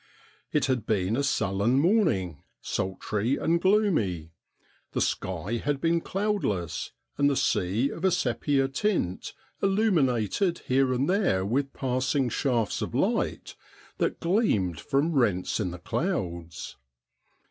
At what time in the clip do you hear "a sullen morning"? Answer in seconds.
1.15-2.41